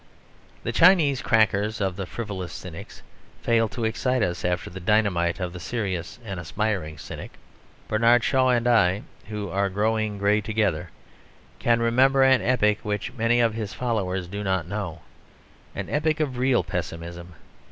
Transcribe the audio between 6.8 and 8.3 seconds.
cynic. Bernard